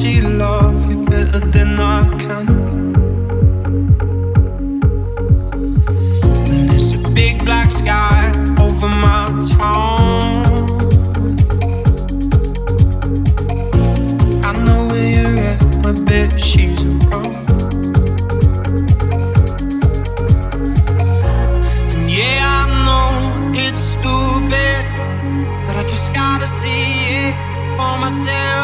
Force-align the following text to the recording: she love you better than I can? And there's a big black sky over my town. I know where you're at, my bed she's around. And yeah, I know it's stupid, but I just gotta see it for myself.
she 0.00 0.20
love 0.20 0.90
you 0.90 1.04
better 1.04 1.38
than 1.38 1.78
I 1.78 2.02
can? 2.18 2.48
And 6.50 6.68
there's 6.68 6.94
a 6.94 7.10
big 7.10 7.44
black 7.44 7.70
sky 7.70 8.32
over 8.60 8.88
my 8.88 9.26
town. 9.56 10.42
I 14.44 14.52
know 14.64 14.88
where 14.90 15.10
you're 15.14 15.38
at, 15.50 15.60
my 15.84 15.92
bed 16.08 16.40
she's 16.40 16.82
around. 16.82 17.36
And 21.94 22.10
yeah, 22.10 22.62
I 22.62 22.66
know 22.86 23.52
it's 23.54 23.82
stupid, 23.94 24.82
but 25.66 25.76
I 25.76 25.84
just 25.86 26.12
gotta 26.12 26.46
see 26.46 27.28
it 27.28 27.34
for 27.76 27.96
myself. 27.98 28.63